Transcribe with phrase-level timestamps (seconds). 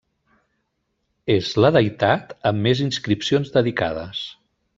[1.33, 4.25] És la deïtat amb més inscripcions dedicades.